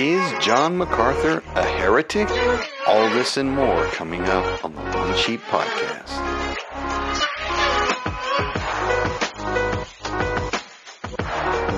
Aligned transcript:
Is 0.00 0.32
John 0.42 0.78
MacArthur 0.78 1.42
a 1.54 1.62
heretic? 1.62 2.26
All 2.86 3.10
this 3.10 3.36
and 3.36 3.50
more 3.50 3.84
coming 3.88 4.22
up 4.22 4.64
on 4.64 4.74
the 4.74 4.80
One 4.80 5.14
Sheep 5.14 5.42
Podcast. 5.42 6.16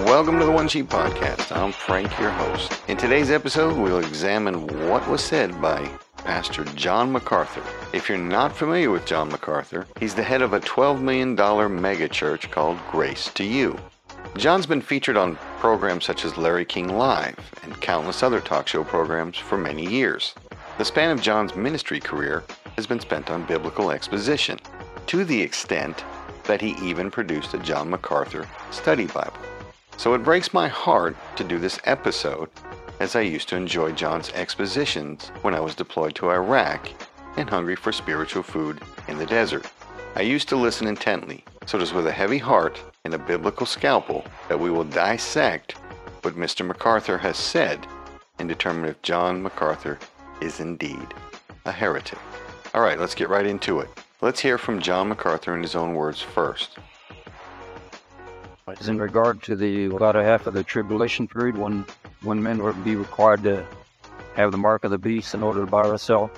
Welcome 0.07 0.39
to 0.39 0.45
the 0.45 0.53
One 0.53 0.69
Sheep 0.69 0.87
Podcast. 0.87 1.51
I'm 1.51 1.73
Frank, 1.73 2.17
your 2.21 2.31
host. 2.31 2.81
In 2.87 2.97
today's 2.97 3.33
episode, 3.33 3.77
we'll 3.77 3.99
examine 3.99 4.69
what 4.89 5.09
was 5.09 5.21
said 5.21 5.61
by 5.61 5.91
Pastor 6.19 6.63
John 6.77 7.11
MacArthur. 7.11 7.65
If 7.93 8.09
you're 8.09 8.19
not 8.19 8.55
familiar 8.57 8.93
with 8.93 9.05
John 9.05 9.31
MacArthur, 9.31 9.89
he's 9.99 10.15
the 10.15 10.23
head 10.23 10.43
of 10.43 10.53
a 10.53 10.61
$12 10.61 11.01
million 11.01 11.37
megachurch 11.37 12.53
called 12.53 12.79
Grace 12.93 13.33
to 13.35 13.43
You. 13.43 13.77
John's 14.37 14.65
been 14.65 14.81
featured 14.81 15.19
on 15.19 15.37
programs 15.59 16.07
such 16.07 16.25
as 16.25 16.39
Larry 16.39 16.65
King 16.65 16.97
Live 16.97 17.37
and 17.63 17.79
countless 17.83 18.23
other 18.23 18.41
talk 18.41 18.67
show 18.67 18.83
programs 18.83 19.37
for 19.37 19.59
many 19.59 19.87
years. 19.87 20.35
The 20.79 20.87
span 20.87 21.11
of 21.11 21.21
John's 21.21 21.55
ministry 21.55 22.01
career 22.01 22.43
has 22.77 22.87
been 22.87 22.99
spent 22.99 23.31
on 23.31 23.45
biblical 23.45 23.91
exposition, 23.91 24.59
to 25.07 25.25
the 25.25 25.41
extent 25.41 26.03
that 26.45 26.63
he 26.63 26.71
even 26.83 27.11
produced 27.11 27.53
a 27.53 27.59
John 27.59 27.91
MacArthur 27.91 28.49
study 28.71 29.07
Bible. 29.07 29.37
So 29.99 30.15
it 30.15 30.25
breaks 30.25 30.55
my 30.55 30.67
heart 30.67 31.15
to 31.37 31.45
do 31.45 31.59
this 31.59 31.79
episode 31.85 32.49
as 33.01 33.15
I 33.15 33.21
used 33.21 33.51
to 33.51 33.57
enjoy 33.57 33.93
John's 33.93 34.31
expositions 34.31 35.29
when 35.43 35.55
I 35.55 35.61
was 35.61 35.75
deployed 35.75 36.15
to 36.17 36.31
Iraq 36.31 36.89
and 37.37 37.51
hungry 37.51 37.77
for 37.77 37.93
spiritual 37.93 38.43
food 38.43 38.81
in 39.09 39.19
the 39.19 39.27
desert. 39.27 39.71
I 40.17 40.23
used 40.23 40.49
to 40.49 40.57
listen 40.57 40.87
intently, 40.87 41.45
so 41.67 41.77
it 41.77 41.83
is 41.83 41.93
with 41.93 42.07
a 42.07 42.13
heavy 42.13 42.39
heart 42.39 42.83
and 43.05 43.15
a 43.15 43.19
biblical 43.19 43.67
scalpel 43.67 44.25
that 44.49 44.61
we 44.61 44.71
will 44.71 44.85
dissect 44.85 45.73
what 46.23 46.35
Mr. 46.35 46.65
MacArthur 46.65 47.19
has 47.19 47.37
said 47.37 47.85
and 48.39 48.49
determine 48.49 48.89
if 48.89 49.03
John 49.03 49.43
MacArthur 49.43 49.99
is 50.41 50.61
indeed 50.61 51.13
a 51.65 51.73
heretic. 51.73 52.19
All 52.75 52.81
right, 52.81 53.01
let's 53.01 53.17
get 53.17 53.29
right 53.29 53.45
into 53.45 53.81
it. 53.81 53.89
Let's 54.21 54.39
hear 54.39 54.57
from 54.57 54.81
John 54.81 55.09
MacArthur 55.09 55.57
in 55.57 55.63
his 55.63 55.75
own 55.75 55.95
words 55.95 56.23
first. 56.23 56.79
In 58.87 58.99
regard 58.99 59.43
to 59.43 59.57
the 59.57 59.89
latter 59.89 60.23
half 60.23 60.47
of 60.47 60.55
the 60.55 60.63
tribulation 60.63 61.27
period, 61.27 61.59
when 61.59 61.85
when 62.23 62.41
men 62.41 62.63
will 62.63 62.73
be 62.73 62.95
required 62.95 63.43
to 63.43 63.67
have 64.35 64.53
the 64.53 64.59
mark 64.59 64.85
of 64.85 64.93
the 64.93 64.99
beast 64.99 65.35
in 65.35 65.43
order 65.43 65.61
to 65.61 65.67
buy 65.67 65.83
or 65.83 65.99
sell. 65.99 66.31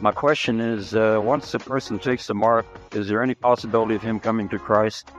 My 0.00 0.12
question 0.12 0.60
is, 0.60 0.94
uh, 0.94 1.20
once 1.22 1.52
a 1.54 1.58
person 1.58 1.98
takes 1.98 2.28
the 2.28 2.34
mark, 2.34 2.66
is 2.92 3.08
there 3.08 3.20
any 3.20 3.34
possibility 3.34 3.96
of 3.96 4.02
him 4.02 4.20
coming 4.20 4.48
to 4.50 4.58
Christ? 4.58 5.10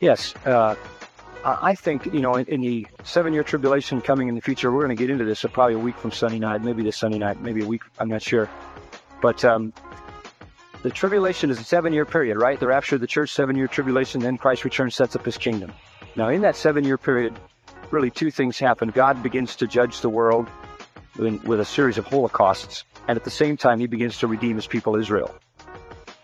Yes, 0.00 0.34
uh, 0.46 0.76
I 1.44 1.74
think 1.74 2.06
you 2.06 2.20
know 2.20 2.34
in, 2.34 2.46
in 2.46 2.60
the 2.60 2.86
seven-year 3.04 3.42
tribulation 3.42 4.00
coming 4.00 4.28
in 4.28 4.34
the 4.34 4.40
future, 4.40 4.70
we're 4.70 4.84
going 4.84 4.96
to 4.96 5.00
get 5.00 5.10
into 5.10 5.24
this. 5.24 5.40
So 5.40 5.48
probably 5.48 5.74
a 5.74 5.78
week 5.78 5.96
from 5.96 6.12
Sunday 6.12 6.38
night, 6.38 6.62
maybe 6.62 6.82
this 6.82 6.96
Sunday 6.96 7.18
night, 7.18 7.40
maybe 7.40 7.64
a 7.64 7.66
week. 7.66 7.82
I'm 7.98 8.08
not 8.08 8.22
sure, 8.22 8.48
but 9.20 9.44
um, 9.44 9.72
the 10.82 10.90
tribulation 10.90 11.50
is 11.50 11.58
a 11.58 11.64
seven-year 11.64 12.04
period, 12.04 12.36
right? 12.36 12.60
The 12.60 12.68
rapture 12.68 12.94
of 12.94 13.00
the 13.00 13.06
church, 13.08 13.32
seven-year 13.32 13.66
tribulation, 13.66 14.20
then 14.20 14.38
Christ 14.38 14.64
returns, 14.64 14.94
sets 14.94 15.16
up 15.16 15.24
His 15.24 15.36
kingdom. 15.36 15.72
Now, 16.14 16.28
in 16.28 16.42
that 16.42 16.54
seven-year 16.54 16.98
period, 16.98 17.38
really 17.90 18.10
two 18.10 18.30
things 18.30 18.58
happen. 18.58 18.90
God 18.90 19.22
begins 19.22 19.56
to 19.56 19.66
judge 19.66 20.00
the 20.00 20.08
world 20.08 20.48
in, 21.18 21.42
with 21.42 21.58
a 21.58 21.64
series 21.64 21.98
of 21.98 22.06
holocausts, 22.06 22.84
and 23.08 23.16
at 23.16 23.24
the 23.24 23.30
same 23.30 23.56
time, 23.56 23.80
he 23.80 23.88
begins 23.88 24.18
to 24.18 24.28
redeem 24.28 24.54
his 24.54 24.66
people 24.68 24.94
Israel. 24.94 25.34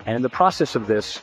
And 0.07 0.15
in 0.15 0.23
the 0.23 0.29
process 0.29 0.77
of 0.77 0.87
this, 0.87 1.21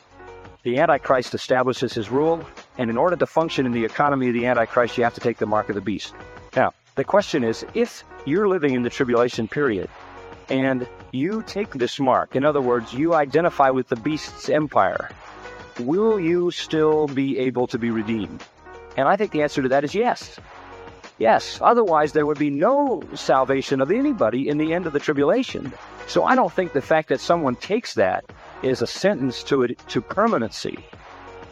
the 0.62 0.78
Antichrist 0.78 1.34
establishes 1.34 1.92
his 1.92 2.10
rule, 2.10 2.44
and 2.78 2.88
in 2.88 2.96
order 2.96 3.16
to 3.16 3.26
function 3.26 3.66
in 3.66 3.72
the 3.72 3.84
economy 3.84 4.28
of 4.28 4.34
the 4.34 4.46
Antichrist, 4.46 4.96
you 4.96 5.04
have 5.04 5.14
to 5.14 5.20
take 5.20 5.38
the 5.38 5.46
mark 5.46 5.68
of 5.68 5.74
the 5.74 5.80
beast. 5.80 6.14
Now, 6.54 6.72
the 6.94 7.04
question 7.04 7.42
is 7.42 7.64
if 7.74 8.04
you're 8.24 8.48
living 8.48 8.74
in 8.74 8.82
the 8.82 8.90
tribulation 8.90 9.48
period 9.48 9.88
and 10.48 10.86
you 11.10 11.42
take 11.46 11.72
this 11.72 11.98
mark, 11.98 12.36
in 12.36 12.44
other 12.44 12.60
words, 12.60 12.92
you 12.92 13.14
identify 13.14 13.70
with 13.70 13.88
the 13.88 13.96
beast's 13.96 14.48
empire, 14.48 15.10
will 15.80 16.20
you 16.20 16.50
still 16.50 17.08
be 17.08 17.38
able 17.38 17.66
to 17.66 17.78
be 17.78 17.90
redeemed? 17.90 18.44
And 18.96 19.08
I 19.08 19.16
think 19.16 19.32
the 19.32 19.42
answer 19.42 19.62
to 19.62 19.68
that 19.68 19.84
is 19.84 19.94
yes. 19.94 20.38
Yes. 21.18 21.58
Otherwise, 21.62 22.12
there 22.12 22.26
would 22.26 22.38
be 22.38 22.50
no 22.50 23.02
salvation 23.14 23.80
of 23.80 23.90
anybody 23.90 24.48
in 24.48 24.58
the 24.58 24.74
end 24.74 24.86
of 24.86 24.92
the 24.92 24.98
tribulation. 24.98 25.72
So 26.06 26.24
I 26.24 26.34
don't 26.34 26.52
think 26.52 26.72
the 26.72 26.82
fact 26.82 27.08
that 27.08 27.20
someone 27.20 27.56
takes 27.56 27.94
that 27.94 28.24
is 28.62 28.82
a 28.82 28.86
sentence 28.86 29.42
to 29.44 29.62
it 29.62 29.78
to 29.88 30.00
permanency 30.00 30.78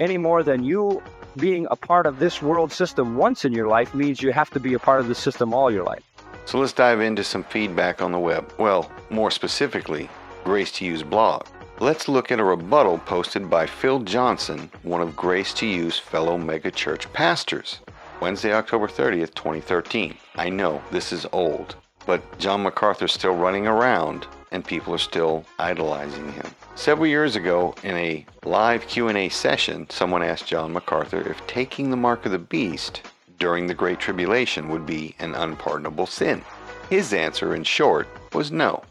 any 0.00 0.16
more 0.16 0.42
than 0.42 0.64
you 0.64 1.02
being 1.36 1.66
a 1.70 1.76
part 1.76 2.06
of 2.06 2.18
this 2.18 2.42
world 2.42 2.72
system 2.72 3.16
once 3.16 3.44
in 3.44 3.52
your 3.52 3.68
life 3.68 3.94
means 3.94 4.22
you 4.22 4.32
have 4.32 4.50
to 4.50 4.58
be 4.58 4.74
a 4.74 4.78
part 4.78 5.00
of 5.00 5.08
the 5.08 5.14
system 5.14 5.54
all 5.54 5.70
your 5.70 5.84
life. 5.84 6.02
So 6.46 6.58
let's 6.58 6.72
dive 6.72 7.00
into 7.00 7.22
some 7.22 7.44
feedback 7.44 8.02
on 8.02 8.10
the 8.10 8.18
web. 8.18 8.52
Well, 8.58 8.90
more 9.10 9.30
specifically, 9.30 10.08
Grace 10.42 10.72
to 10.72 10.84
You's 10.84 11.02
blog. 11.02 11.46
Let's 11.78 12.08
look 12.08 12.32
at 12.32 12.40
a 12.40 12.44
rebuttal 12.44 12.98
posted 12.98 13.48
by 13.48 13.66
Phil 13.66 14.00
Johnson, 14.00 14.70
one 14.82 15.00
of 15.00 15.14
Grace 15.14 15.54
to 15.54 15.66
You's 15.66 15.98
fellow 15.98 16.36
megachurch 16.36 17.12
pastors. 17.12 17.80
Wednesday, 18.20 18.52
October 18.52 18.86
30th, 18.86 19.34
2013. 19.34 20.14
I 20.36 20.50
know 20.50 20.82
this 20.90 21.12
is 21.12 21.26
old, 21.32 21.76
but 22.04 22.38
John 22.38 22.64
MacArthur's 22.64 23.12
still 23.12 23.34
running 23.34 23.66
around 23.66 24.26
and 24.52 24.64
people 24.64 24.94
are 24.94 24.98
still 24.98 25.44
idolizing 25.58 26.32
him. 26.32 26.46
Several 26.74 27.06
years 27.06 27.36
ago, 27.36 27.74
in 27.82 27.96
a 27.96 28.26
live 28.44 28.86
Q&A 28.86 29.28
session, 29.28 29.88
someone 29.90 30.22
asked 30.22 30.46
John 30.46 30.72
MacArthur 30.72 31.20
if 31.28 31.46
taking 31.46 31.90
the 31.90 31.96
mark 31.96 32.26
of 32.26 32.32
the 32.32 32.38
beast 32.38 33.02
during 33.38 33.66
the 33.66 33.74
Great 33.74 34.00
Tribulation 34.00 34.68
would 34.68 34.86
be 34.86 35.14
an 35.18 35.34
unpardonable 35.34 36.06
sin. 36.06 36.44
His 36.88 37.12
answer, 37.12 37.54
in 37.54 37.64
short, 37.64 38.08
was 38.32 38.50
no 38.50 38.82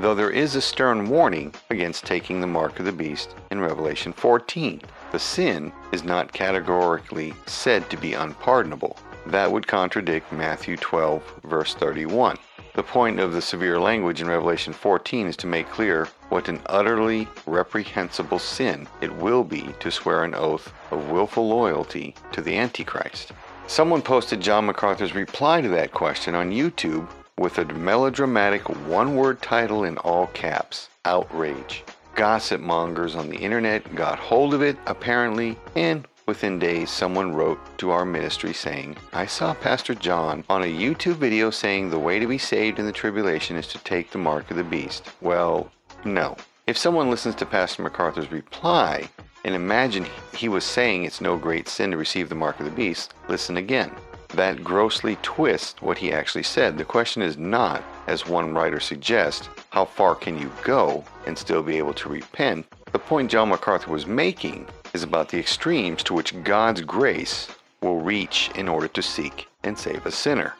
though 0.00 0.14
there 0.14 0.30
is 0.30 0.54
a 0.54 0.60
stern 0.60 1.08
warning 1.08 1.52
against 1.70 2.04
taking 2.04 2.40
the 2.40 2.46
mark 2.46 2.78
of 2.78 2.84
the 2.84 2.92
beast 2.92 3.34
in 3.50 3.60
Revelation 3.60 4.12
14. 4.12 4.80
The 5.10 5.18
sin 5.18 5.72
is 5.92 6.04
not 6.04 6.32
categorically 6.32 7.34
said 7.46 7.88
to 7.90 7.96
be 7.96 8.14
unpardonable. 8.14 8.96
That 9.26 9.50
would 9.50 9.66
contradict 9.66 10.32
Matthew 10.32 10.76
12, 10.76 11.40
verse 11.44 11.74
31. 11.74 12.38
The 12.78 12.84
point 12.84 13.18
of 13.18 13.32
the 13.32 13.42
severe 13.42 13.80
language 13.80 14.20
in 14.20 14.28
Revelation 14.28 14.72
14 14.72 15.26
is 15.26 15.36
to 15.38 15.48
make 15.48 15.68
clear 15.68 16.06
what 16.28 16.48
an 16.48 16.60
utterly 16.66 17.26
reprehensible 17.44 18.38
sin 18.38 18.86
it 19.00 19.12
will 19.16 19.42
be 19.42 19.74
to 19.80 19.90
swear 19.90 20.22
an 20.22 20.32
oath 20.32 20.72
of 20.92 21.10
willful 21.10 21.48
loyalty 21.48 22.14
to 22.30 22.40
the 22.40 22.56
Antichrist. 22.56 23.32
Someone 23.66 24.00
posted 24.00 24.40
John 24.40 24.66
MacArthur's 24.66 25.12
reply 25.12 25.60
to 25.60 25.68
that 25.70 25.90
question 25.90 26.36
on 26.36 26.52
YouTube 26.52 27.08
with 27.36 27.58
a 27.58 27.64
melodramatic 27.64 28.68
one 28.86 29.16
word 29.16 29.42
title 29.42 29.82
in 29.82 29.98
all 29.98 30.28
caps 30.28 30.88
Outrage. 31.04 31.82
Gossip 32.14 32.60
mongers 32.60 33.16
on 33.16 33.28
the 33.28 33.38
internet 33.38 33.92
got 33.96 34.20
hold 34.20 34.54
of 34.54 34.62
it, 34.62 34.76
apparently, 34.86 35.58
and 35.74 36.06
within 36.28 36.58
days 36.58 36.90
someone 36.90 37.34
wrote 37.34 37.58
to 37.78 37.90
our 37.90 38.04
ministry 38.04 38.52
saying, 38.52 38.94
I 39.14 39.24
saw 39.24 39.54
Pastor 39.54 39.94
John 39.94 40.44
on 40.50 40.62
a 40.62 40.66
YouTube 40.66 41.14
video 41.14 41.50
saying 41.50 41.88
the 41.88 41.98
way 41.98 42.18
to 42.18 42.26
be 42.26 42.36
saved 42.36 42.78
in 42.78 42.84
the 42.84 42.92
tribulation 42.92 43.56
is 43.56 43.66
to 43.68 43.78
take 43.78 44.10
the 44.10 44.18
mark 44.18 44.50
of 44.50 44.58
the 44.58 44.62
beast. 44.62 45.10
Well, 45.22 45.72
no. 46.04 46.36
If 46.66 46.76
someone 46.76 47.10
listens 47.10 47.34
to 47.36 47.46
Pastor 47.46 47.82
MacArthur's 47.82 48.30
reply 48.30 49.08
and 49.44 49.54
imagine 49.54 50.06
he 50.36 50.50
was 50.50 50.64
saying 50.64 51.04
it's 51.04 51.22
no 51.22 51.38
great 51.38 51.66
sin 51.66 51.90
to 51.92 51.96
receive 51.96 52.28
the 52.28 52.34
mark 52.34 52.60
of 52.60 52.66
the 52.66 52.72
beast, 52.72 53.14
listen 53.28 53.56
again 53.56 53.90
that 54.34 54.62
grossly 54.62 55.16
twists 55.22 55.80
what 55.80 55.96
he 55.96 56.12
actually 56.12 56.42
said. 56.42 56.76
The 56.76 56.84
question 56.84 57.22
is 57.22 57.38
not, 57.38 57.82
as 58.06 58.26
one 58.26 58.52
writer 58.52 58.78
suggests, 58.78 59.48
how 59.70 59.86
far 59.86 60.14
can 60.14 60.38
you 60.38 60.52
go 60.64 61.02
and 61.26 61.36
still 61.36 61.62
be 61.62 61.78
able 61.78 61.94
to 61.94 62.10
repent? 62.10 62.66
The 62.92 62.98
point 62.98 63.30
John 63.30 63.48
MacArthur 63.48 63.90
was 63.90 64.06
making 64.06 64.66
is 64.92 65.02
about 65.02 65.28
the 65.28 65.38
extremes 65.38 66.02
to 66.04 66.14
which 66.14 66.42
God's 66.42 66.80
grace 66.82 67.48
will 67.80 68.00
reach 68.00 68.50
in 68.54 68.68
order 68.68 68.88
to 68.88 69.02
seek 69.02 69.48
and 69.62 69.78
save 69.78 70.06
a 70.06 70.10
sinner. 70.10 70.54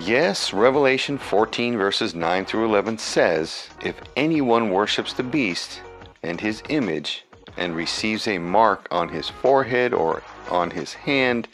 Yes, 0.00 0.52
Revelation 0.52 1.16
14, 1.16 1.76
verses 1.78 2.14
9 2.14 2.44
through 2.44 2.66
11 2.66 2.98
says, 2.98 3.68
If 3.82 4.00
anyone 4.16 4.70
worships 4.70 5.12
the 5.14 5.22
beast 5.22 5.80
and 6.22 6.40
his 6.40 6.62
image 6.68 7.24
and 7.56 7.74
receives 7.74 8.28
a 8.28 8.38
mark 8.38 8.88
on 8.90 9.08
his 9.08 9.28
forehead 9.28 9.94
or 9.94 10.22
on 10.50 10.70
his 10.70 10.92
hand, 10.92 11.48